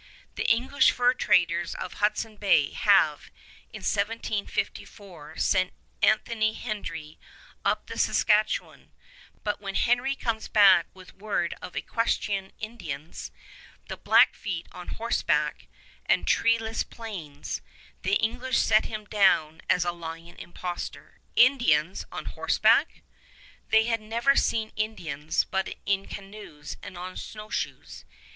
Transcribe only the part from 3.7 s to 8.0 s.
in 1754, sent Anthony Hendry up the